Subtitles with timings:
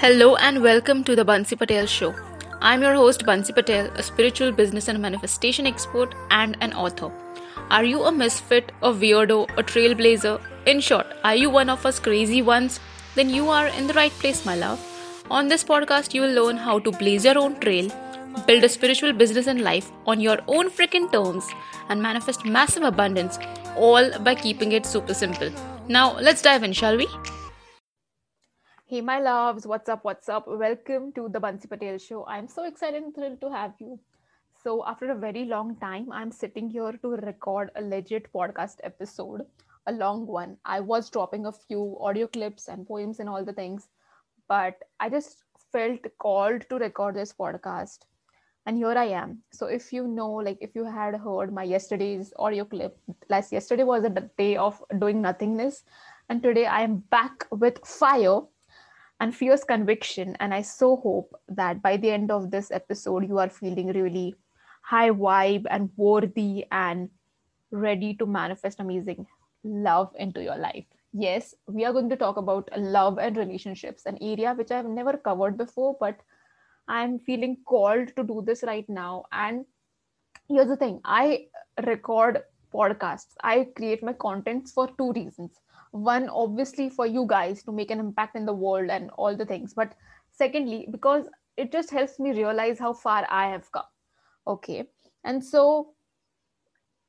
[0.00, 2.14] Hello and welcome to the Bansi Patel Show.
[2.62, 7.12] I'm your host Bansi Patel, a spiritual business and manifestation expert and an author.
[7.68, 10.40] Are you a misfit, a weirdo, a trailblazer?
[10.64, 12.80] In short, are you one of us crazy ones?
[13.14, 14.80] Then you are in the right place, my love.
[15.30, 17.90] On this podcast, you will learn how to blaze your own trail,
[18.46, 21.46] build a spiritual business and life on your own freaking terms,
[21.90, 23.38] and manifest massive abundance,
[23.76, 25.50] all by keeping it super simple.
[25.88, 27.06] Now, let's dive in, shall we?
[28.90, 30.02] Hey, my loves, what's up?
[30.02, 30.48] What's up?
[30.48, 32.26] Welcome to the Bansi Patel Show.
[32.26, 34.00] I'm so excited and thrilled to have you.
[34.64, 39.46] So, after a very long time, I'm sitting here to record a legit podcast episode,
[39.86, 40.56] a long one.
[40.64, 43.86] I was dropping a few audio clips and poems and all the things,
[44.48, 47.98] but I just felt called to record this podcast.
[48.66, 49.38] And here I am.
[49.52, 52.98] So, if you know, like, if you had heard my yesterday's audio clip,
[53.28, 55.84] last yesterday was a day of doing nothingness,
[56.28, 58.40] and today I am back with fire
[59.20, 60.36] and fierce conviction.
[60.40, 64.34] And I so hope that by the end of this episode, you are feeling really
[64.82, 67.10] high vibe and worthy and
[67.70, 69.26] ready to manifest amazing
[69.62, 70.86] love into your life.
[71.12, 75.16] Yes, we are going to talk about love and relationships, an area which I've never
[75.16, 76.18] covered before, but
[76.88, 79.24] I'm feeling called to do this right now.
[79.32, 79.64] And
[80.48, 81.46] here's the thing I
[81.86, 85.52] record podcasts, I create my contents for two reasons
[85.90, 89.46] one obviously for you guys to make an impact in the world and all the
[89.46, 89.74] things.
[89.74, 89.94] But
[90.32, 93.90] secondly because it just helps me realize how far i have come.
[94.46, 94.88] Okay.
[95.24, 95.94] And so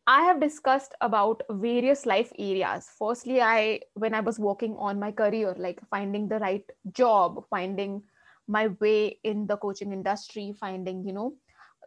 [0.08, 2.90] i have discussed about various life areas.
[2.98, 8.02] Firstly i when i was working on my career like finding the right job finding
[8.48, 11.34] my way in the coaching industry finding you know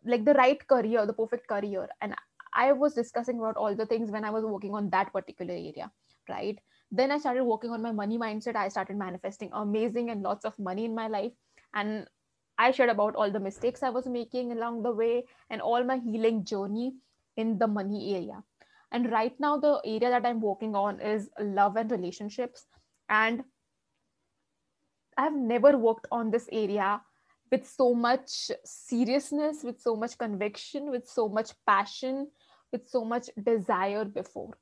[0.05, 1.89] like the right career the perfect career.
[2.01, 2.15] And
[2.55, 5.91] i was discussing about all the things when i was working on that particular area
[6.29, 6.59] right?
[6.91, 8.57] Then i started working on my money mindset.
[8.57, 11.33] I started manifesting amazing and lots of money in my life.
[11.75, 12.07] And
[12.57, 15.97] i shared about all the mistakes i was making along the way and all my
[15.99, 16.95] healing journey
[17.37, 18.43] in the money area.
[18.93, 22.67] And right now the area that i'm working on is love and relationships.
[23.09, 23.43] And
[25.17, 27.01] i've never worked on this area
[27.51, 32.29] with so much seriousness with so much conviction with so much passion
[32.75, 34.53] with so much desire before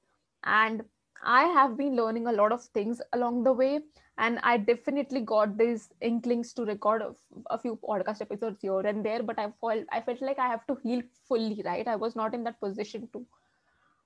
[0.45, 0.85] and
[1.23, 3.81] I have been learning a lot of things along the way,
[4.19, 7.03] and I definitely got these inklings to record
[7.51, 9.23] a, few podcast episodes here and there.
[9.23, 11.87] But I felt I felt like I have to heal fully, right?
[11.87, 13.25] I was not in that position to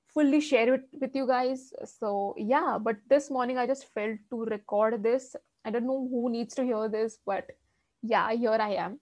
[0.08, 1.72] fully share it with you guys.
[1.84, 5.34] So yeah, but this morning I just felt to record this.
[5.64, 7.50] I don't know who needs to hear this, but
[8.02, 9.00] yeah, here I am.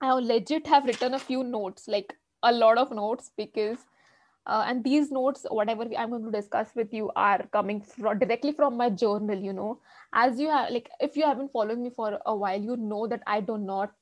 [0.00, 3.78] I legit have written a few notes, like a lot of notes, because
[4.46, 8.52] uh, and these notes whatever i'm going to discuss with you are coming from, directly
[8.52, 9.80] from my journal you know.
[10.12, 13.22] As you have like if you haven't followed me for a while you know that
[13.26, 13.92] i do not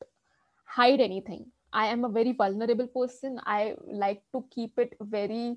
[0.64, 1.46] hide anything.
[1.72, 3.40] I am a very vulnerable person.
[3.44, 5.56] I like to keep it very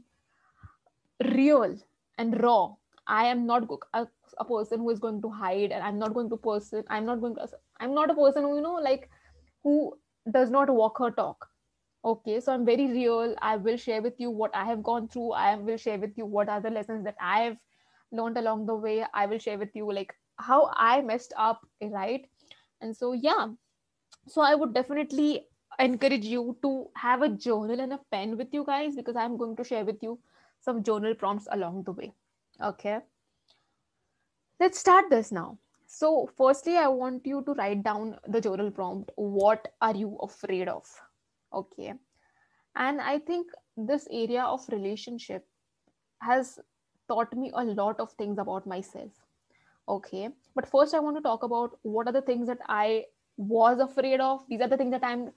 [1.24, 1.78] real
[2.18, 2.74] and raw.
[3.08, 6.30] I am not a, a person who is going to hide and i'm not going
[6.30, 7.48] to person i'm not going to
[7.80, 9.10] i'm not a person who you know like
[9.64, 9.98] who
[10.32, 11.50] does not walk her talk
[12.08, 13.36] okay so i'm very real.
[13.42, 15.32] I will share with you what i have gone through.
[15.32, 17.58] I will share with you what are the lessons that i have
[18.12, 19.06] learned along the way.
[19.14, 22.26] I will share with you like how i messed up right?
[22.82, 23.48] And so yeah.
[24.28, 25.48] So i would definitely
[25.80, 29.56] encourage you to have a journal and a pen with you guys because i'm going
[29.58, 30.18] to share with you
[30.62, 32.12] some journal prompts along the way.
[32.64, 33.00] Okay?
[34.60, 35.58] Let's start this now.
[35.86, 40.68] So firstly i want you to write down the journal prompt what are you afraid
[40.68, 40.90] of
[41.54, 41.94] okay.
[42.76, 45.46] And i think this area of relationship
[46.22, 46.60] has
[47.08, 49.12] taught me a lot of things about myself.
[49.90, 50.30] Okay.
[50.56, 53.06] But first i want to talk about what are the things that i
[53.38, 54.44] was afraid of.
[54.50, 55.32] These are the things that i'm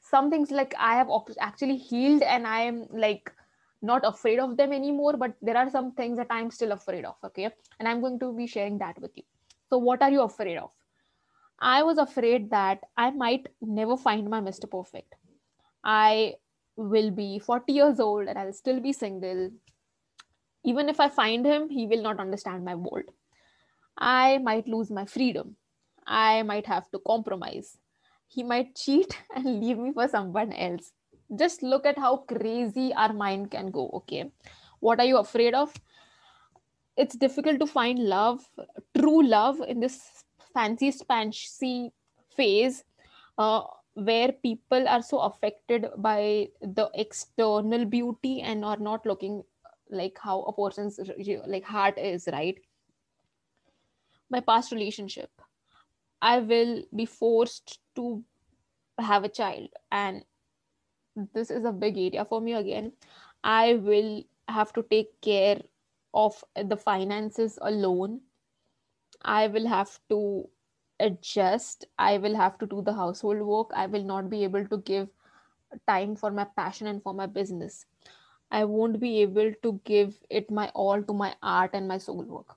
[0.00, 1.08] some things like i have
[1.40, 3.32] actually healed and i am like
[3.82, 7.14] not afraid of them anymore but there are some things that i'm still afraid of
[7.24, 7.50] okay?
[7.78, 9.22] And i'm going to be sharing that with you.
[9.70, 10.70] So what are you afraid of?
[11.60, 15.14] I was afraid that i might never find my mr perfect
[15.84, 16.34] I
[16.76, 19.50] will be 40 years old and I'll still be single.
[20.64, 23.10] Even if I find him, he will not understand my world.
[23.98, 25.56] I might lose my freedom.
[26.06, 27.76] I might have to compromise.
[28.26, 30.92] He might cheat and leave me for someone else.
[31.34, 33.90] Just look at how crazy our mind can go.
[33.94, 34.30] Okay.
[34.80, 35.72] What are you afraid of?
[36.96, 38.40] It's difficult to find love,
[38.96, 41.90] true love, in this fancy, fancy
[42.36, 42.84] phase.
[43.38, 43.62] Uh,
[43.94, 50.18] where people are so affected by the external beauty and are not looking uh, like
[50.18, 50.98] how a person's
[51.46, 52.58] like heart is right
[54.30, 55.30] my past relationship
[56.22, 58.22] I will be forced to
[58.98, 59.68] have a child.
[59.90, 60.24] And
[61.34, 62.92] this is a big area for me again.
[63.42, 65.60] I will have to take care
[66.14, 68.20] of the finances alone.
[69.22, 70.48] I will have to
[71.00, 71.86] adjust.
[71.98, 73.70] I will have to do the household work.
[73.74, 75.08] I will not be able to give
[75.88, 77.86] time for my passion and for my business.
[78.50, 82.22] I won't be able to give it my all to my art and my soul
[82.22, 82.56] work.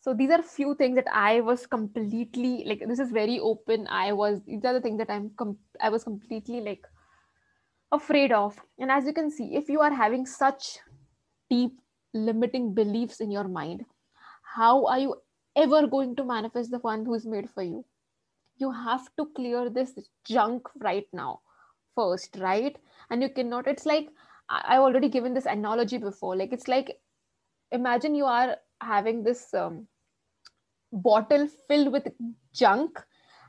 [0.00, 2.86] So these are few things that I was completely like.
[2.86, 3.88] This is very open.
[3.90, 6.86] I was these are the things that I'm com- I was completely like
[7.90, 8.56] afraid of.
[8.78, 10.78] And as you can see, if you are having such
[11.50, 11.72] deep
[12.14, 13.84] limiting beliefs in your mind,
[14.42, 15.16] how are you
[15.56, 17.84] ever going to manifest the one who's made for you?
[18.58, 21.40] You have to clear this junk right now,
[21.94, 22.76] first, right?
[23.10, 24.08] And you cannot, it's like
[24.48, 26.36] I've already given this analogy before.
[26.36, 27.00] Like, it's like
[27.72, 29.88] imagine you are having this um,
[30.92, 32.08] bottle filled with
[32.52, 32.98] junk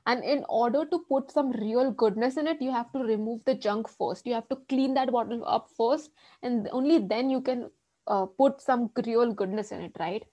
[0.06, 3.56] and in order to put some real goodness in it you have to remove the
[3.56, 6.12] junk first you have to clean that bottle up first
[6.44, 7.70] and only then you can
[8.08, 10.24] uh, put some real goodness in it right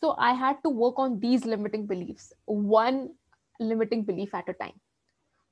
[0.00, 3.10] so i had to work on these limiting beliefs one
[3.60, 4.78] limiting belief at a time.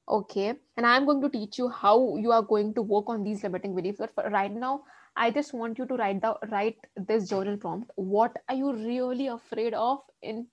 [0.08, 3.42] Okay and i'm going to teach you how you are going to work on these
[3.44, 3.98] limiting beliefs.
[3.98, 4.82] But for right now
[5.16, 7.90] i just want you to write down write this journal prompt.
[7.96, 10.46] What are you really afraid of in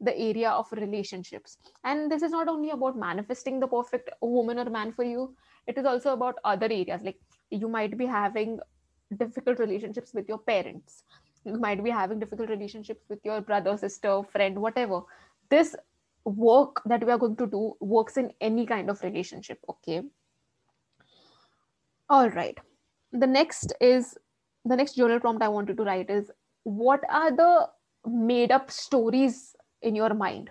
[0.00, 1.58] the area of relationships?
[1.84, 5.36] And this is not only about manifesting the perfect woman or man for you.
[5.66, 7.02] It is also about other areas.
[7.02, 7.20] Like
[7.50, 8.58] you might be having
[9.16, 11.04] difficult relationships with your parents
[11.44, 15.02] you might be having difficult relationships with your brother sister friend whatever.
[15.50, 15.76] This
[16.24, 20.02] work that we are going to do works in any kind of relationship okay?
[22.08, 22.58] All right.
[23.12, 24.16] The next is
[24.64, 26.30] the next journal prompt i wanted to write is
[26.62, 27.68] what are the
[28.06, 30.50] made up stories in your mind?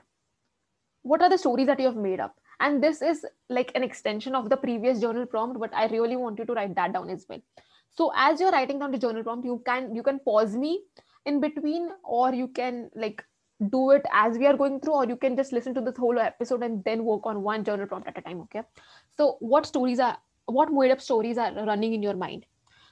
[1.01, 2.35] What are the stories that you have made up?
[2.59, 6.39] And this is like an extension of the previous journal prompt but i really want
[6.39, 7.41] you to write that down as well
[7.95, 10.81] so as you're writing down the journal prompt you can you can pause me
[11.25, 13.23] in between or you can like
[13.69, 16.19] do it as we are going through or you can just listen to this whole
[16.19, 18.61] episode and then work on one journal prompt at a time okay?
[19.17, 22.45] So what stories are what made up stories are running in your mind?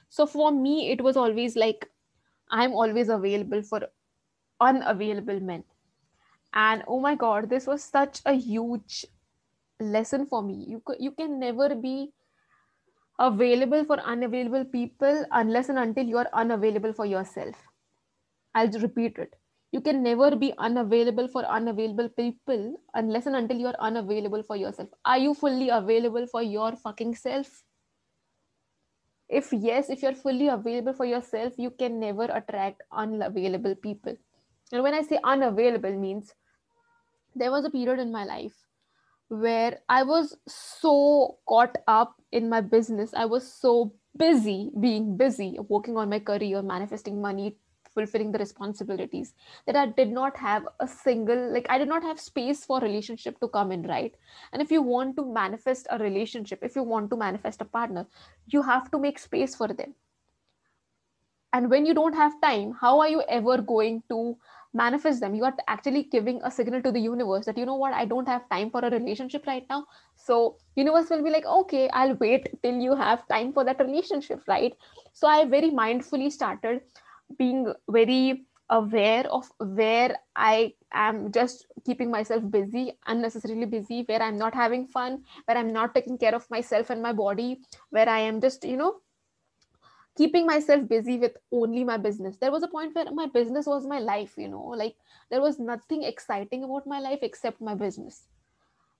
[0.08, 1.88] So for me it was always like
[2.50, 3.82] i'm always available for
[4.60, 5.64] unavailable men.
[6.54, 9.04] And oh my god this was such a huge
[9.80, 10.64] lesson for me.
[10.68, 12.12] You you can never be
[13.22, 17.54] available for unavailable people unless and until you are unavailable for yourself.
[18.54, 19.34] I'll repeat it.
[19.70, 24.56] You can never be unavailable for unavailable people unless and until you are unavailable for
[24.56, 24.88] yourself.
[25.04, 27.62] Are you fully available for your fucking self?
[29.28, 34.16] If yes if you're fully available for yourself you can never attract unavailable people.
[34.72, 36.34] And when i say unavailable means
[37.34, 38.54] there was a period in my life
[39.32, 43.14] where I was so caught up in my business.
[43.14, 47.56] I was so busy being busy, working on my career, manifesting money,
[47.94, 49.32] fulfilling the responsibilities
[49.66, 53.40] that I did not have a single, like, I did not have space for relationship
[53.40, 54.14] to come in, right?
[54.52, 58.06] And if you want to manifest a relationship, if you want to manifest a partner,
[58.46, 59.94] you have to make space for them.
[61.54, 64.36] And when you don't have time, how are you ever going to
[64.74, 65.34] manifest them.
[65.34, 68.28] You are actually giving a signal to the universe that you know what i don't
[68.28, 69.86] have time for a relationship right now.
[70.16, 74.42] So universe will be like okay i'll wait till you have time for that relationship
[74.48, 74.74] right?
[75.12, 76.80] So i very mindfully started
[77.38, 84.38] being very aware of where i am just keeping myself busy unnecessarily busy where i'm
[84.38, 87.60] not having fun where i'm not taking care of myself and my body
[87.90, 88.94] where i am just you know
[90.16, 92.36] keeping myself busy with only my business.
[92.36, 94.96] There was a point where my business was my life you know like
[95.30, 98.24] there was nothing exciting about my life except my business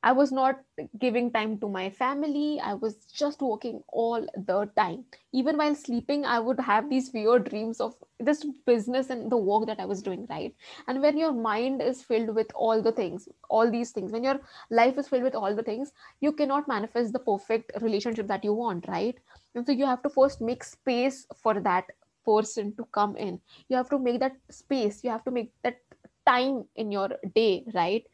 [0.03, 0.61] I was not
[0.99, 2.61] giving time to my family.
[2.61, 5.05] I was just working all the time.
[5.33, 9.67] Even while sleeping, I would have these weird dreams of this business and the work
[9.67, 10.55] that I was doing, right?
[10.89, 14.41] And when your mind is filled with all the things, all these things, when your
[14.71, 18.55] life is filled with all the things, you cannot manifest the perfect relationship that you
[18.55, 19.17] want, right?
[19.55, 21.85] And so you have to first make space for that
[22.25, 23.41] person to come in.
[23.69, 25.79] You have to make that space, you have to make that
[26.27, 28.05] time in your day, right?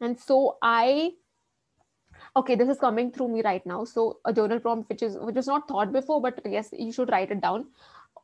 [0.00, 1.12] And so I
[2.38, 3.84] okay this is coming through me right now.
[3.84, 7.10] So a journal prompt which is which is not thought before but yes you should
[7.10, 7.66] write it down.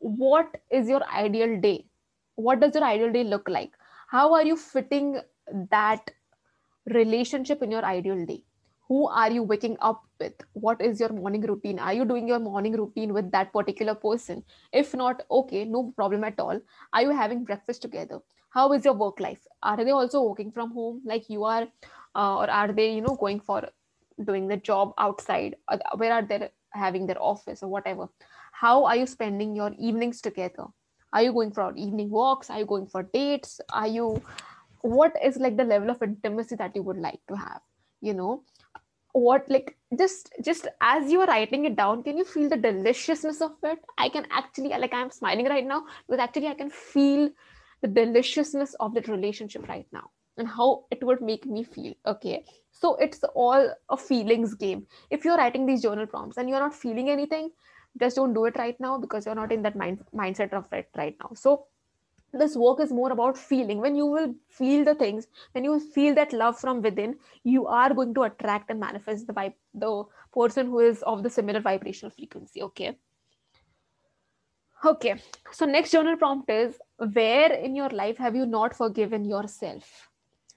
[0.00, 1.86] What is your ideal day?
[2.36, 3.72] What does your ideal day look like?
[4.08, 5.20] How are you fitting
[5.70, 6.10] that
[6.86, 8.42] relationship in your ideal day?
[8.88, 10.34] Who are you waking up with?
[10.52, 11.78] What is your morning routine?
[11.78, 14.44] Are you doing your morning routine with that particular person?
[14.72, 16.60] If not okay no problem at all.
[16.92, 18.20] Are you having breakfast together?
[18.50, 19.46] How is your work life?
[19.62, 21.66] Are they also working from home like you are
[22.14, 23.64] uh, or are they you know going for
[24.22, 28.08] doing the job outside uh, where are they having their office or whatever?
[28.52, 30.66] How are you spending your evenings together?
[31.12, 32.50] Are you going for evening walks?
[32.50, 33.60] Are you going for dates?
[33.70, 34.22] Are you
[34.82, 37.60] what is like the level of intimacy that you would like to have
[38.00, 38.42] you know?
[39.12, 43.40] What like just just as you are writing it down can you feel the deliciousness
[43.40, 43.78] of it?
[43.96, 47.30] I can actually like i'm smiling right now because actually i can feel
[47.80, 52.44] the deliciousness of that relationship right now and how it would make me feel okay?
[52.70, 54.86] So it's all a feelings game.
[55.10, 57.50] If you're writing these journal prompts and you're not feeling anything
[57.98, 60.88] just don't do it right now because you're not in that mind mindset of it
[60.96, 61.30] right now.
[61.34, 61.66] So
[62.32, 63.78] this work is more about feeling.
[63.80, 67.94] When you will feel the things when you feel that love from within you are
[67.94, 72.10] going to attract and manifest the vibe the person who is of the similar vibrational
[72.10, 72.96] frequency okay?
[74.84, 75.14] Okay
[75.52, 76.78] so next journal prompt is
[77.12, 80.10] where in your life have you not forgiven yourself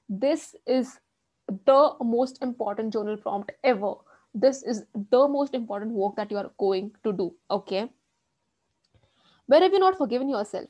[0.10, 1.00] this is
[1.48, 3.94] the most important journal prompt ever.
[4.34, 7.90] This is the most important work that you are going to do okay?
[9.46, 10.70] Where have you not forgiven yourself?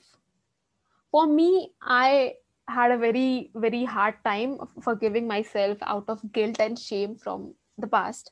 [1.12, 2.34] For me i
[2.70, 7.88] had a very very hard time forgiving myself out of guilt and shame from the
[7.88, 8.32] past.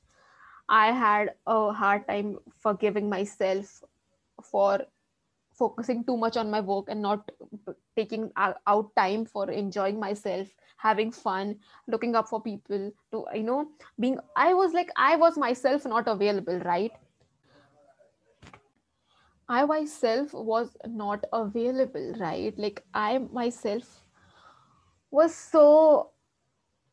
[0.68, 3.84] I had a hard time forgiving myself
[4.44, 4.86] for
[5.54, 7.32] focusing too much on my work and not
[7.96, 10.48] taking out time for enjoying myself
[10.78, 11.56] having fun
[11.88, 13.68] looking up for people to you know
[14.00, 16.92] being i was like i was myself not available right
[19.48, 22.58] I myself was not available, right?
[22.58, 23.84] Like I myself
[25.12, 26.10] was so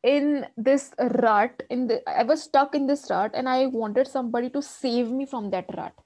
[0.03, 0.91] in this
[1.23, 5.09] rut in the i was stuck in this rut and i wanted somebody to save
[5.09, 6.02] me from that rut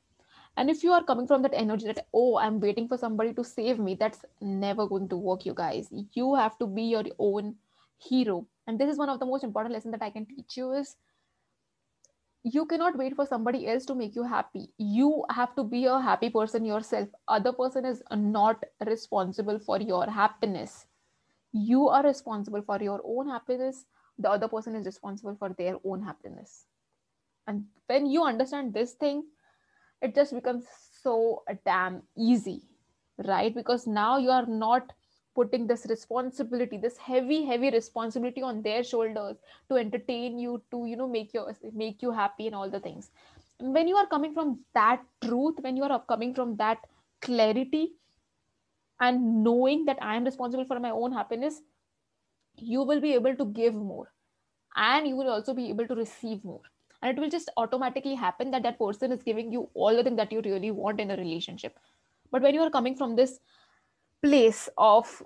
[0.58, 3.44] and if you are coming from that energy that oh i'm waiting for somebody to
[3.44, 5.90] save me that's never going to work you guys.
[6.14, 7.56] You have to be your own
[8.00, 8.48] hero.
[8.66, 10.96] And this is one of the most important lessons that i can teach you is
[12.44, 14.70] you cannot wait for somebody else to make you happy.
[14.78, 17.10] You have to be a happy person yourself.
[17.28, 20.86] Other person is not responsible for your happiness.
[21.52, 23.86] You are responsible for your own happiness.
[24.18, 26.66] The other person is responsible for their own happiness.
[27.48, 29.24] And when you understand this thing
[30.02, 30.66] it just becomes
[31.02, 32.62] so damn easy
[33.26, 33.54] right?
[33.54, 34.94] Because now you are not
[35.36, 39.38] putting this responsibility this heavy heavy responsibility on their shoulders
[39.70, 43.12] to entertain you to you know make you make you happy and all the things.
[43.60, 46.80] When you are coming from that truth when you are coming from that
[47.22, 47.94] clarity
[49.00, 51.62] and knowing that i am responsible for my own happiness
[52.58, 54.12] you will be able to give more
[54.76, 56.62] and you will also be able to receive more
[57.02, 60.18] and it will just automatically happen that that person is giving you all the things
[60.18, 61.78] that you really want in a relationship.
[62.32, 63.40] But when you are coming from this
[64.24, 65.24] place of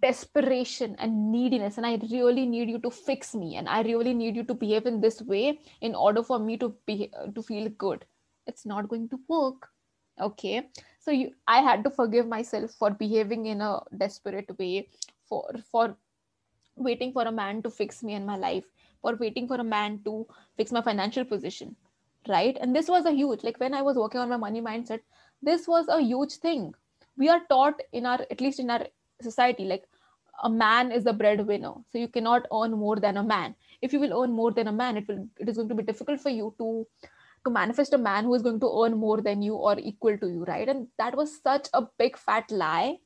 [0.00, 4.34] desperation and neediness and i really need you to fix me and i really need
[4.34, 8.06] you to behave in this way in order for me to be to feel good
[8.46, 9.68] it's not going to work.
[10.20, 10.68] Okay?
[11.00, 14.88] So you i had to forgive myself for behaving in a desperate way
[15.28, 15.96] for for
[16.76, 18.64] waiting for a man to fix me in my life
[19.04, 21.76] for waiting for a man to fix my financial position
[22.28, 22.56] right?
[22.60, 25.00] And this was a huge like when i was working on my money mindset
[25.42, 26.74] this was a huge thing.
[27.16, 28.86] We are taught in our at least in our
[29.20, 29.84] society like
[30.42, 31.74] a man is the breadwinner.
[31.90, 33.54] So you cannot earn more than a man.
[33.82, 35.82] If you will earn more than a man it will it is going to be
[35.82, 36.86] difficult for you to
[37.44, 40.28] to manifest a man who is going to earn more than you or equal to
[40.28, 40.68] you right?
[40.68, 42.96] And that was such a big fat lie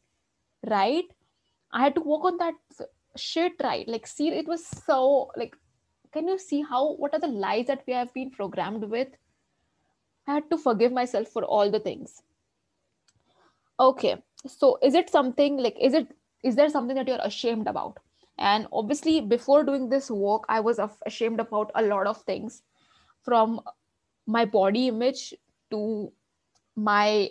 [0.75, 1.05] right?
[1.73, 2.55] I had to work on that
[3.17, 3.88] shit right?
[3.88, 5.57] Like see it was so like
[6.12, 9.09] can you see how what are the lies that we have been programmed with?
[10.27, 12.23] I had to forgive myself for all the things.
[13.81, 16.09] Okay so is it something like is it
[16.45, 17.99] is there something that you're ashamed about?
[18.38, 22.62] And obviously before doing this work i was ashamed about a lot of things
[23.25, 23.61] from
[24.27, 25.35] my body image
[25.73, 26.12] to
[26.77, 27.31] my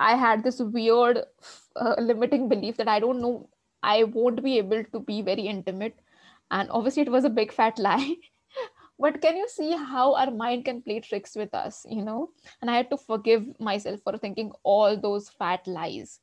[0.00, 1.20] i had this weird
[1.76, 3.48] uh, limiting belief that i don't know
[3.82, 5.96] i won't be able to be very intimate
[6.50, 8.16] and obviously it was a big fat lie.
[8.98, 12.30] But can you see how our mind can play tricks with us you know?
[12.60, 16.20] And i had to forgive myself for thinking all those fat lies.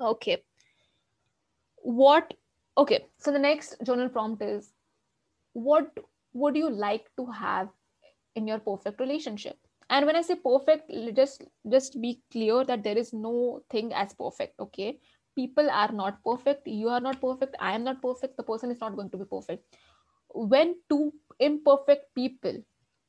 [0.00, 0.42] Okay.
[1.76, 2.34] What
[2.76, 4.72] okay so the next journal prompt is
[5.52, 5.90] what
[6.32, 7.68] would you like to have
[8.36, 9.56] in your perfect relationship?
[9.90, 14.12] And when i say perfect just just be clear that there is no thing as
[14.14, 14.98] perfect okay
[15.38, 18.80] people are not perfect you are not perfect i am not perfect the person is
[18.80, 19.64] not going to be perfect.
[20.34, 22.62] When two imperfect people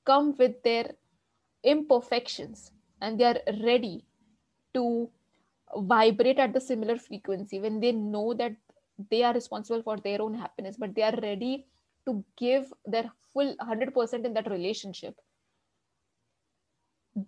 [0.05, 0.91] come with their
[1.63, 2.71] imperfections
[3.01, 4.05] and they are ready
[4.73, 5.09] to
[5.75, 8.55] vibrate at the similar frequency when they know that
[9.11, 11.65] they are responsible for their own happiness but they are ready
[12.05, 15.15] to give their full 100% in that relationship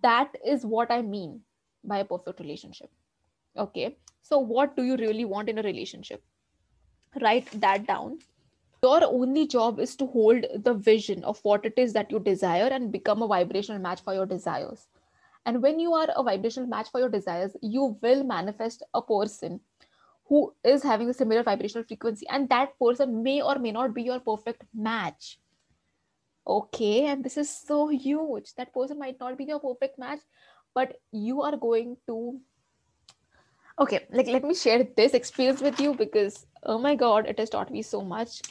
[0.01, 1.41] that is what i mean
[1.83, 2.89] by a perfect relationship.
[3.57, 6.23] Okay so what do you really want in a relationship?
[7.21, 8.19] Write that down.
[8.83, 12.67] Your only job is to hold the vision of what it is that you desire
[12.67, 14.87] and become a vibrational match for your desires.
[15.45, 19.59] And when you are a vibrational match for your desires you will manifest a person
[20.25, 22.25] who is having a similar vibrational frequency.
[22.29, 25.39] And that person may or may not be your perfect match.
[26.47, 28.53] Okay and this is so huge.
[28.55, 30.19] That person might not be your perfect match
[30.73, 32.39] but you are going to
[33.79, 37.49] okay like let me share this experience with you because oh my god it has
[37.49, 38.41] taught me so much.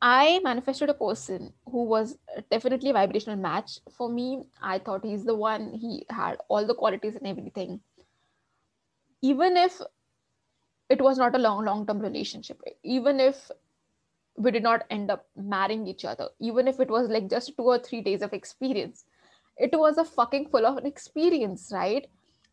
[0.00, 2.16] I manifested a person who was
[2.52, 4.44] definitely a vibrational match for me.
[4.62, 5.74] I thought he's the one.
[5.74, 7.80] He had all the qualities and everything.
[9.22, 9.80] Even if
[10.88, 13.50] it was not a long long term relationship even if
[14.36, 17.70] we did not end up marrying each other even if it was like just two
[17.74, 19.04] or three days of experience
[19.56, 22.06] it was a fucking full of an experience right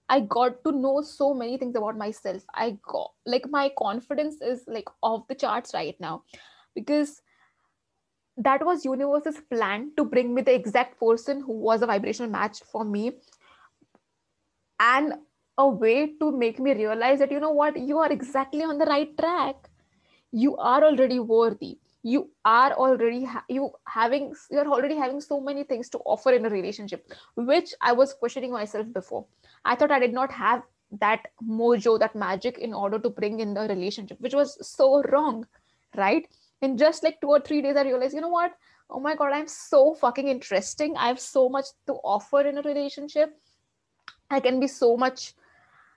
[0.09, 2.43] i got to know so many things about myself.
[2.53, 6.23] I got like my confidence is like off the charts right now
[6.75, 7.21] because
[8.37, 12.61] that was universe's plan to bring me the exact person who was a vibrational match
[12.71, 13.13] for me
[14.79, 15.13] and
[15.57, 18.85] a way to make me realize that you know what you are exactly on the
[18.85, 19.55] right track.
[20.31, 21.79] You are already worthy.
[22.03, 26.45] You are already ha- you having you're already having so many things to offer in
[26.45, 29.25] a relationship which i was questioning myself before
[29.65, 30.63] i thought i did not have
[31.01, 35.45] that mojo that magic in order to bring in the relationship which was so wrong
[35.97, 36.27] right?
[36.61, 38.53] In just like two or three days i realized you know what?
[38.89, 40.95] Oh my god i'm so fucking interesting.
[40.97, 43.37] I have so much to offer in a relationship.
[44.29, 45.33] I can be so much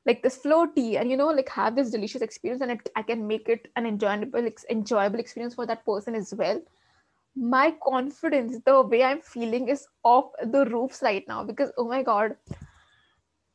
[0.06, 3.26] like this floaty and you know like have this delicious experience and it, i can
[3.26, 6.60] make it an enjoyable enjoyable experience for that person as well.
[7.36, 12.02] My confidence the way i'm feeling is off the roofs right now because oh my
[12.02, 12.36] god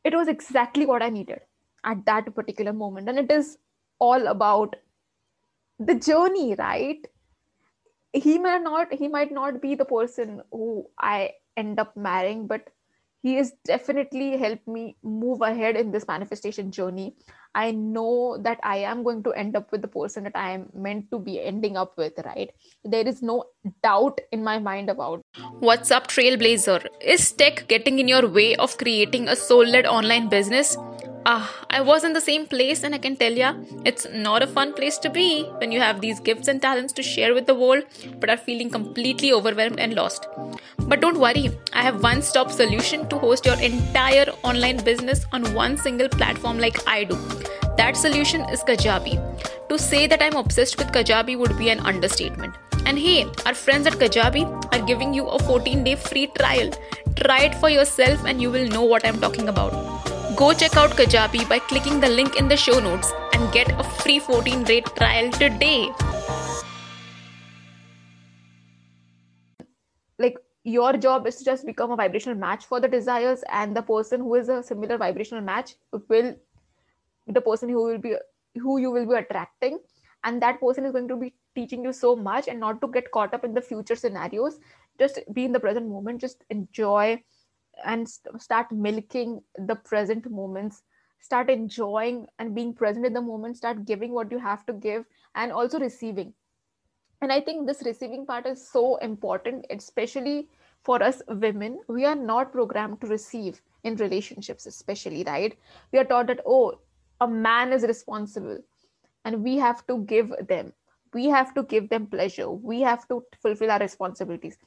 [0.04, 1.40] it was exactly what i needed
[1.84, 3.08] at that particular moment.
[3.08, 3.58] And it is
[3.98, 4.76] all about
[5.78, 7.06] the journey right?
[8.12, 12.70] He may not he might not be the person who i end up marrying but
[13.24, 17.14] he has definitely helped me move ahead in this manifestation journey.
[17.54, 20.68] I know that I am going to end up with the person that I am
[20.74, 22.50] meant to be ending up with, right?
[22.84, 23.44] There is no
[23.82, 25.22] doubt in my mind about.
[25.60, 26.86] What's up, Trailblazer?
[27.00, 30.76] Is tech getting in your way of creating a soul led online business?
[31.26, 33.54] Ah, I was in the same place, and I can tell ya,
[33.86, 37.02] it's not a fun place to be when you have these gifts and talents to
[37.02, 37.84] share with the world,
[38.20, 40.26] but are feeling completely overwhelmed and lost.
[40.80, 45.54] But don't worry, I have one stop solution to host your entire online business on
[45.54, 47.16] one single platform like I do.
[47.78, 49.16] That solution is Kajabi.
[49.70, 52.54] To say that I'm obsessed with Kajabi would be an understatement.
[52.84, 56.70] And hey, our friends at Kajabi are giving you a 14 day free trial.
[57.16, 59.93] Try it for yourself and you will know what I'm talking about.
[60.36, 63.84] Go check out Kajabi by clicking the link in the show notes and get a
[63.84, 65.90] free 14 day trial today.
[70.18, 73.82] Like your job is to just become a vibrational match for the desires, and the
[73.82, 75.76] person who is a similar vibrational match
[76.08, 76.34] will
[77.28, 78.16] the person who will be
[78.56, 79.78] who you will be attracting,
[80.24, 83.12] and that person is going to be teaching you so much and not to get
[83.12, 84.58] caught up in the future scenarios.
[84.98, 87.22] Just be in the present moment, just enjoy
[87.84, 90.82] and st- start milking the present moments
[91.20, 95.04] start enjoying and being present in the moment start giving what you have to give
[95.34, 96.34] and also receiving.
[97.22, 100.48] And i think this receiving part is so important especially
[100.82, 101.80] for us women.
[101.88, 105.56] We are not programmed to receive in relationships especially right?
[105.92, 106.78] We are taught that oh
[107.20, 108.58] a man is responsible
[109.24, 110.72] and we have to give them.
[111.14, 112.50] We have to give them pleasure.
[112.50, 114.58] We have to fulfill our responsibilities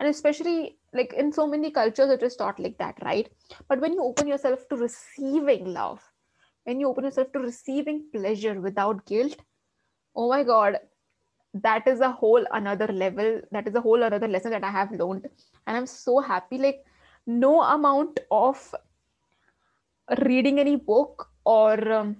[0.00, 3.28] and especially like in so many cultures it is taught like that right?
[3.68, 6.02] But when you open yourself to receiving love
[6.64, 9.36] when you open yourself to receiving pleasure without guilt
[10.16, 10.78] oh my god
[11.62, 14.90] that is a whole another level that is a whole another lesson that i have
[14.90, 15.28] learned.
[15.66, 16.84] And i'm so happy like
[17.26, 18.74] no amount of
[20.22, 22.16] reading any book or um,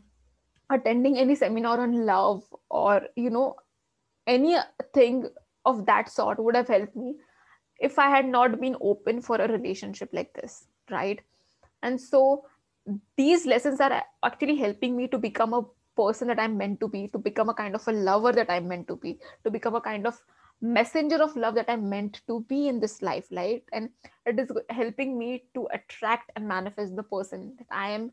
[0.71, 3.57] attending any seminar on love or you know
[4.27, 5.29] anything
[5.67, 7.17] of that sort would have helped me
[7.81, 11.21] if I had not been open for a relationship like this, right?
[11.83, 12.47] And so
[13.17, 15.65] these lessons are actually helping me to become a
[15.97, 18.69] person that I'm meant to be, to become a kind of a lover that I'm
[18.69, 20.21] meant to be, to become a kind of
[20.61, 23.63] messenger of love that I'm meant to be in this life, right?
[23.73, 23.91] And
[24.27, 28.13] it is helping me to attract and manifest the person that I am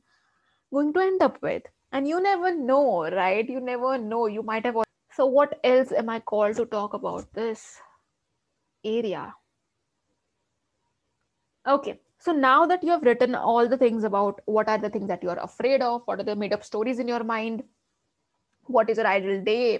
[0.73, 1.63] going to end up with.
[1.93, 4.77] and you never know right you never know you might have
[5.17, 7.63] so what else am i called to talk about this
[8.83, 9.35] area
[11.67, 11.99] okay.
[12.19, 15.23] So now that you have written all the things about what are the things that
[15.23, 17.63] you're afraid of what are the made up stories in your mind
[18.65, 19.79] what is your ideal day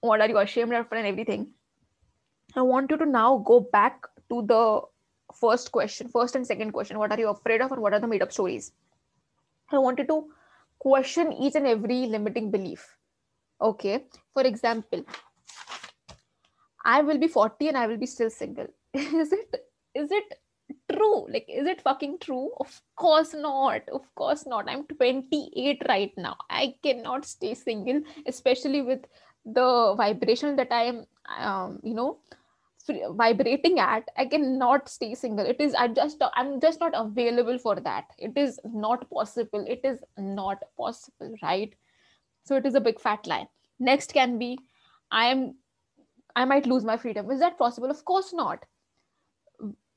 [0.00, 1.46] what are you ashamed of and everything
[2.54, 4.82] i want you to now go back to the
[5.32, 6.98] first question first and second question.
[6.98, 8.72] What are you afraid of and what are the made up stories?
[9.70, 10.26] I want you to
[10.78, 12.96] question each and every limiting belief.
[13.60, 14.04] Okay.
[14.32, 15.04] For example
[16.86, 18.66] i will be 40 and i will be still single.
[18.94, 20.24] Is it is it
[20.90, 21.26] true?
[21.30, 22.50] Like is it fucking true?
[22.58, 23.82] Of course not.
[23.92, 24.68] Of course not.
[24.68, 26.36] I'm 28 right now.
[26.50, 29.06] I cannot stay single especially with
[29.46, 31.04] the vibration that i am
[31.38, 32.18] um, you know
[33.10, 34.08] vibrating at.
[34.16, 35.46] I cannot stay single.
[35.46, 38.04] It is i just i'm just not available for that.
[38.18, 39.64] It is not possible.
[39.66, 41.74] It is not possible right?
[42.44, 43.46] So it is a big fat lie.
[43.78, 44.58] Next can be
[45.10, 45.54] i am
[46.36, 47.30] i might lose my freedom.
[47.30, 47.90] Is that possible?
[47.90, 48.64] Of course not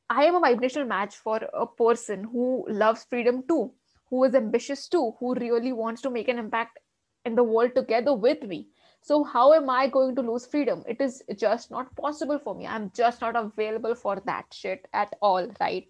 [0.10, 3.72] i am a vibrational match for a person who loves freedom too
[4.10, 6.80] who is ambitious too who really wants to make an impact
[7.26, 8.68] in the world together with me
[9.08, 10.84] so how am I going to lose freedom?
[10.86, 12.68] It is just not possible for me.
[12.68, 15.90] I'm just not available for that shit at all, right?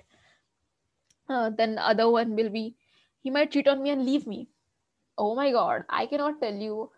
[1.27, 2.75] Uh, then the other one will be
[3.21, 4.49] he might cheat on me and leave me.
[5.17, 6.91] Oh my god, I cannot tell you.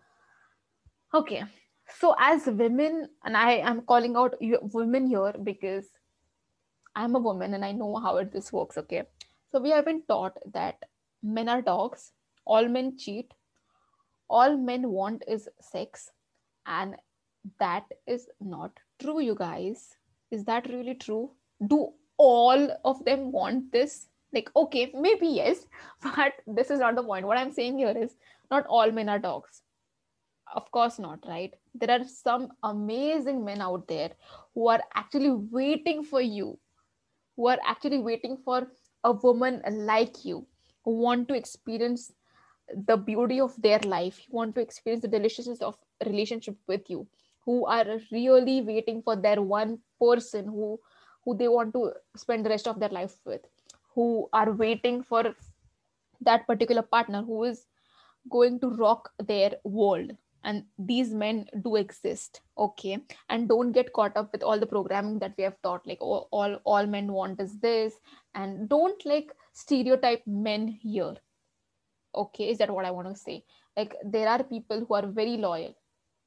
[1.14, 1.42] Okay,
[1.98, 5.86] so as women, and I am calling out women here because
[6.94, 8.76] I'm a woman and I know how it, this works.
[8.78, 9.04] Okay,
[9.52, 10.76] so we have been taught that
[11.22, 12.12] men are dogs,
[12.44, 13.32] all men cheat,
[14.28, 16.10] all men want is sex
[16.66, 16.94] and
[17.58, 19.96] that is not true you guys.
[20.30, 21.30] Is that really true?
[21.66, 24.06] Do all of them want this?
[24.32, 25.66] Like okay maybe yes
[26.02, 27.26] but this is not the point.
[27.26, 28.14] What i'm saying here is
[28.50, 29.62] not all men are dogs.
[30.54, 31.52] Of course not right?
[31.74, 34.10] There are some amazing men out there
[34.54, 36.58] who are actually waiting for you
[37.40, 38.68] who are actually waiting for
[39.04, 40.46] a woman like you
[40.84, 42.12] who want to experience
[42.88, 47.06] the beauty of their life who want to experience the deliciousness of relationship with you
[47.46, 50.78] who are really waiting for their one person who
[51.24, 53.40] who they want to spend the rest of their life with
[53.94, 55.34] who are waiting for
[56.20, 57.66] that particular partner who is
[58.30, 60.12] going to rock their world
[60.44, 62.98] and these men do exist okay?
[63.28, 66.28] And don't get caught up with all the programming that we have taught like all
[66.30, 67.94] all, all men want is this
[68.34, 71.14] and don't like stereotype men here
[72.14, 72.50] okay?
[72.50, 73.44] Is that what i want to say?
[73.76, 75.74] Like there are people who are very loyal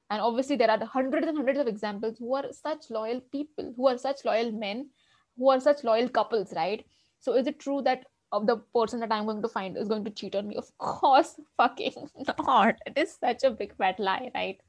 [0.10, 3.88] and obviously there are hundreds and hundreds of examples who are such loyal people who
[3.88, 4.90] are such loyal men
[5.38, 6.86] who are such loyal couples right?
[7.20, 10.04] So is it true that of the person that i'm going to find is going
[10.04, 10.56] to cheat on me.
[10.56, 12.76] Of course fucking not.
[12.86, 14.60] It is such a big fat lie right?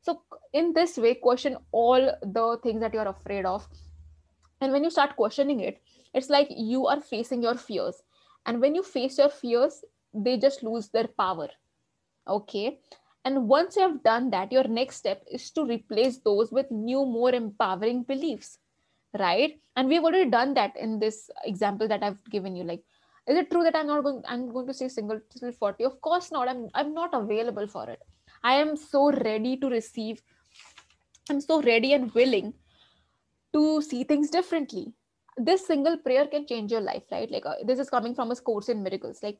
[0.00, 3.68] So in this way question all the things that you're afraid of.
[4.60, 5.82] And when you start questioning it
[6.14, 8.02] it's like you are facing your fears.
[8.46, 9.84] And when you face your fears
[10.14, 11.48] they just lose their power
[12.28, 12.78] okay?
[13.24, 17.04] And once you have done that your next step is to replace those with new
[17.04, 18.58] more empowering beliefs
[19.18, 19.60] right?
[19.76, 22.82] And we've already done that in this example that i've given you like
[23.28, 26.00] is it true that i'm not going i'm going to say single till 40 of
[26.00, 26.48] course not.
[26.48, 28.00] I'm i'm not available for it.
[28.42, 30.22] I am so ready to receive
[31.30, 32.52] i'm so ready and willing
[33.52, 34.92] to see things differently.
[35.36, 37.30] This single prayer can change your life right?
[37.30, 39.22] Like uh, this is coming from a course in miracles.
[39.22, 39.38] Like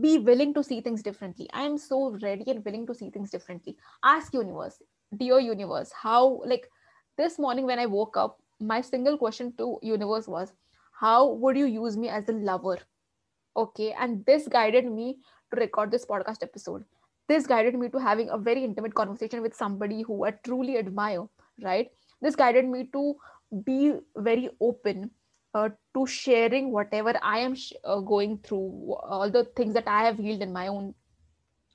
[0.00, 1.48] be willing to see things differently.
[1.52, 3.76] I am so ready and willing to see things differently.
[4.02, 4.78] Ask universe
[5.16, 6.68] dear universe how like
[7.16, 10.52] this morning when i woke up my single question to universe was
[11.00, 12.78] how would you use me as a lover
[13.56, 15.18] okay and this guided me
[15.50, 16.84] to record this podcast episode
[17.28, 21.24] this guided me to having a very intimate conversation with somebody who i truly admire
[21.62, 21.90] right
[22.20, 23.14] this guided me to
[23.64, 25.10] be very open
[25.54, 30.04] uh, to sharing whatever I am sh- uh, going through, all the things that I
[30.04, 30.94] have healed in my own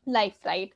[0.06, 0.72] life, right?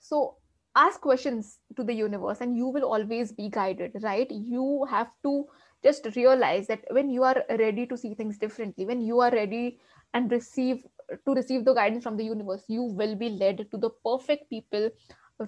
[0.00, 0.36] So
[0.76, 4.30] ask questions to the universe and you will always be guided, right?
[4.30, 5.46] You have to
[5.82, 9.78] just realize that when you are ready to see things differently, when you are ready
[10.14, 10.84] and receive
[11.24, 14.90] to receive the guidance from the universe, you will be led to the perfect people,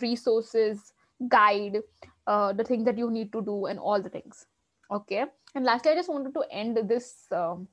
[0.01, 0.94] resources,
[1.29, 1.79] guide,
[2.27, 4.46] uh, the things that you need to do, and all the things.
[4.90, 5.27] Okay?
[5.55, 7.66] And lastly i just wanted to end this um,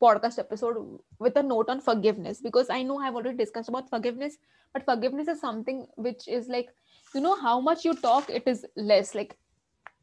[0.00, 0.76] podcast episode
[1.18, 4.36] with a note on forgiveness because i know i've already discussed about forgiveness
[4.74, 6.68] but forgiveness is something which is like
[7.14, 9.14] you know how much you talk it is less.
[9.14, 9.38] Like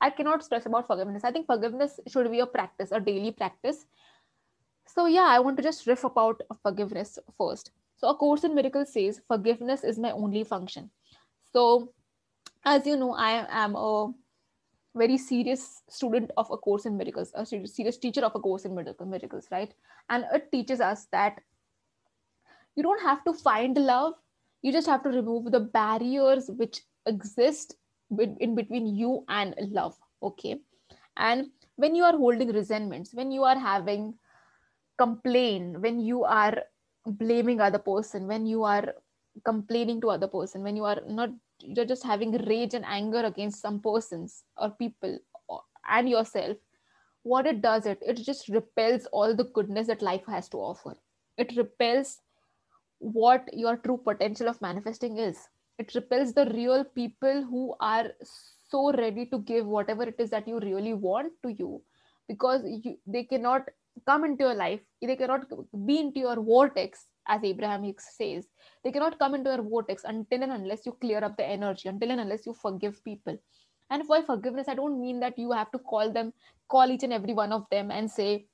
[0.01, 1.23] i cannot stress about forgiveness.
[1.23, 3.85] I think forgiveness should be a practice a daily practice
[4.95, 7.71] so yeah i want to just riff about forgiveness first
[8.03, 10.87] So, A Course in Miracles says, Forgiveness is my only function.
[11.57, 11.93] So,
[12.71, 13.91] as you know, I am a
[15.01, 15.61] very serious
[15.97, 19.71] student of A Course in Miracles, a serious teacher of A Course in Miracles, right?
[20.09, 21.39] And it teaches us that
[22.75, 24.15] you don't have to find love,
[24.61, 27.75] you just have to remove the barriers which exist
[28.19, 30.59] in between you and love, okay?
[31.17, 34.13] And when you are holding resentments, when you are having
[35.03, 36.63] complain, when you are
[37.05, 38.93] blaming other person when you are
[39.43, 43.61] complaining to other person when you are not you're just having rage and anger against
[43.61, 45.17] some persons or people
[45.89, 46.57] and yourself
[47.23, 50.95] what it does it it just repels all the goodness that life has to offer.
[51.37, 52.19] It repels
[52.99, 55.37] what your true potential of manifesting is.
[55.79, 58.11] It repels the real people who are
[58.69, 61.81] so ready to give whatever it is that you really want to you
[62.27, 63.69] because you, they cannot
[64.05, 65.45] come into your life they cannot
[65.85, 68.47] be into your vortex as abraham hicks says.
[68.83, 72.11] They cannot come into your vortex until and unless you clear up the energy until
[72.11, 73.37] and unless you forgive people.
[73.89, 76.33] And for forgiveness i don't mean that you have to call them
[76.69, 78.47] call each and every one of them and say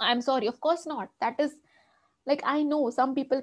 [0.00, 0.46] i'm sorry.
[0.46, 1.10] Of course not.
[1.20, 1.54] That is
[2.26, 3.42] like i know some people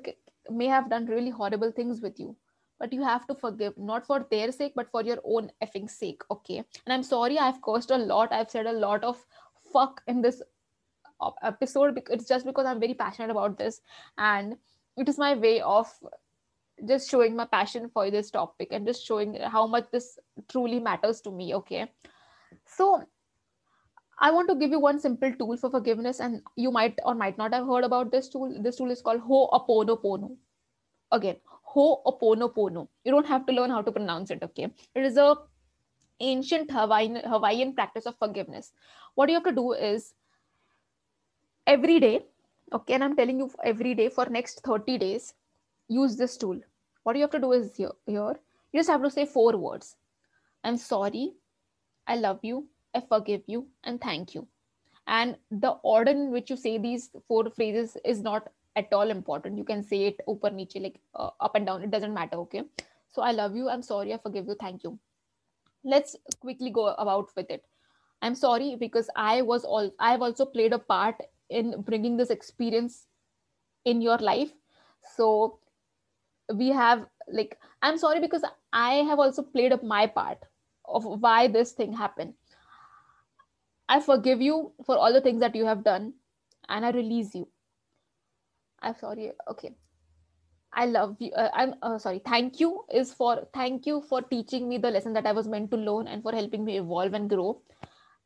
[0.50, 2.36] may have done really horrible things with you
[2.80, 6.22] but you have to forgive not for their sake but for your own effing sake
[6.30, 6.58] okay?
[6.58, 9.24] And i'm sorry i've cursed a lot i've said a lot of
[9.72, 10.42] fuck in this
[11.44, 13.82] episode it's just because i'm very passionate about this
[14.18, 14.56] and
[14.98, 15.88] it is my way of
[16.88, 21.22] just showing my passion for this topic and just showing how much this truly matters
[21.22, 21.92] to me okay?
[22.66, 23.04] So
[24.20, 27.38] i want to give you one simple tool for forgiveness and you might or might
[27.38, 28.62] not have heard about this tool.
[28.62, 30.36] This tool is called ho ho'oponopono.
[31.12, 32.88] Again ho ho'oponopono.
[33.04, 34.72] You don't have to learn how to pronounce it okay?
[34.96, 35.36] It is a
[36.20, 38.72] ancient hawaiian hawaiian practice of forgiveness.
[39.16, 40.14] What you have to do is
[41.68, 42.26] every day
[42.74, 45.34] okay and i'm telling you every day for next 30 days
[45.88, 46.60] use this tool.
[47.04, 48.40] What you have to do is here, here
[48.72, 49.96] you just have to say four words.
[50.64, 51.34] I'm sorry
[52.08, 54.48] i love you i forgive you and thank you.
[55.08, 59.58] And the order in which you say these four phrases is not at all important.
[59.58, 60.20] You can say it
[60.54, 62.64] niche like uh, up and down it doesn't matter okay?
[63.10, 64.98] So i love you i'm sorry i forgive you thank you.
[65.84, 67.66] Let's quickly go about with it.
[68.22, 73.08] I'm sorry because i was all i've also played a part in bringing this experience
[73.86, 74.52] in your life.
[75.16, 75.60] So
[76.54, 80.40] we have like i'm sorry because i have also played up my part
[80.86, 82.34] of why this thing happened.
[83.88, 86.14] I forgive you for all the things that you have done
[86.68, 87.48] and i release you.
[88.82, 89.76] I'm sorry okay.
[90.74, 94.68] I love you uh, i'm uh, sorry thank you is for thank you for teaching
[94.68, 97.30] me the lesson that i was meant to learn and for helping me evolve and
[97.30, 97.62] grow.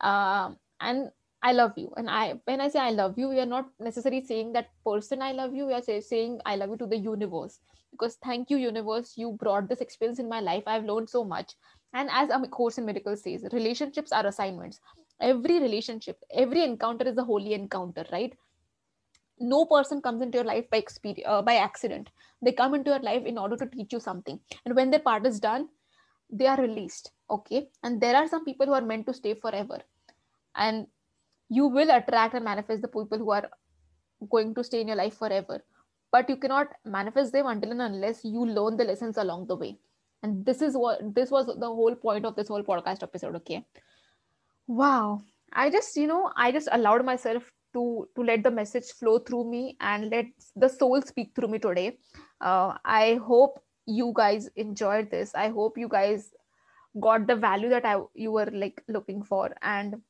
[0.01, 1.11] Uh, and
[1.43, 1.91] I love you.
[1.97, 5.21] And I when I say I love you, we are not necessarily saying that person
[5.21, 5.67] I love you.
[5.67, 7.59] We are say, saying I love you to the universe.
[7.91, 10.63] Because thank you, universe, you brought this experience in my life.
[10.67, 11.53] I've learned so much.
[11.93, 14.79] And as a course in miracles says, relationships are assignments.
[15.21, 18.33] Every relationship, every encounter is a holy encounter, right?
[19.39, 22.09] No person comes into your life by experience, uh, by accident.
[22.41, 24.39] They come into your life in order to teach you something.
[24.65, 25.69] And when their part is done,
[26.29, 27.11] they are released.
[27.29, 27.69] Okay.
[27.83, 29.79] And there are some people who are meant to stay forever.
[30.55, 30.87] And
[31.49, 33.49] you will attract and manifest the people who are
[34.29, 35.63] going to stay in your life forever.
[36.11, 39.77] But you cannot manifest them until and unless you learn the lessons along the way.
[40.23, 43.65] And this is what this was the whole point of this whole podcast episode okay?
[44.67, 45.21] Wow.
[45.53, 49.49] I just you know i just allowed myself to to let the message flow through
[49.49, 51.97] me and let the soul speak through me today.
[52.41, 55.33] Uh, i hope you guys enjoyed this.
[55.33, 56.31] I hope you guys
[56.99, 59.55] got the value that i you were like looking for.
[59.61, 60.01] And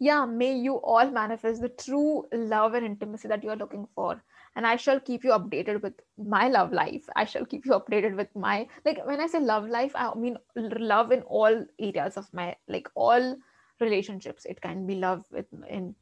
[0.00, 4.22] yeah, may you all manifest the true love and intimacy that you are looking for.
[4.56, 7.04] And I shall keep you updated with my love life.
[7.16, 10.38] I shall keep you updated with my, like, when I say love life, I mean
[10.56, 13.36] love in all areas of my, like, all
[13.80, 14.46] relationships.
[14.46, 15.94] It can be love with, in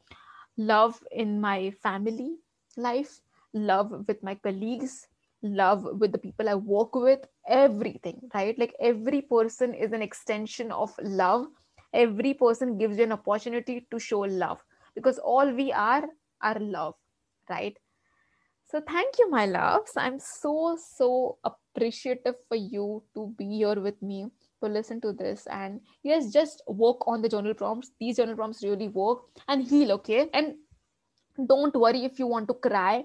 [0.56, 2.36] love in my family
[2.76, 3.20] life,
[3.52, 5.08] love with my colleagues,
[5.42, 8.58] love with the people I work with, everything, right?
[8.58, 11.48] Like, every person is an extension of love
[11.92, 14.58] every person gives you an opportunity to show love
[14.94, 16.04] because all we are
[16.42, 16.94] are love
[17.48, 17.76] right?
[18.64, 19.92] So thank you my loves.
[19.96, 24.26] I'm so so appreciative for you to be here with me
[24.62, 25.46] to listen to this.
[25.46, 27.90] And yes just work on the journal prompts.
[27.98, 30.28] These journal prompts really work and heal okay?
[30.34, 30.56] And
[31.46, 33.04] don't worry if you want to cry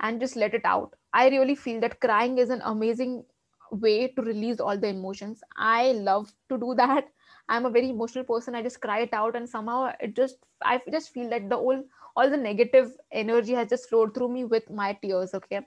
[0.00, 0.94] and just let it out.
[1.12, 3.24] I really feel that crying is an amazing
[3.70, 5.40] way to release all the emotions.
[5.56, 7.04] I love to do that
[7.48, 8.54] i'm a very emotional person.
[8.54, 11.82] I just cry it out and somehow it just i just feel that the whole
[12.16, 15.60] all the negative energy has just flowed through me with my tears okay?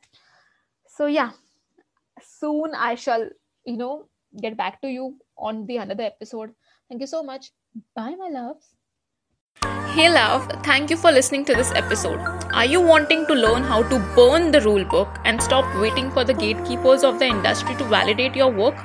[0.88, 1.32] So yeah.
[2.22, 3.30] Soon i shall
[3.66, 4.08] you know
[4.42, 6.54] get back to you on the another episode.
[6.90, 7.52] Thank you so much.
[7.96, 8.77] Bye my loves
[9.98, 12.20] Hey love, thank you for listening to this episode.
[12.54, 16.24] Are you wanting to learn how to burn the rule book and stop waiting for
[16.24, 18.76] the gatekeepers of the industry to validate your work?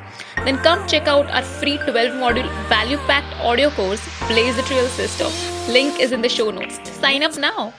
[0.46, 4.87] Then come check out our free 12 module value packed audio course, Blaze the Trail
[4.87, 5.29] Sista.
[5.68, 6.81] Link is in the show notes.
[6.98, 7.75] Sign up now.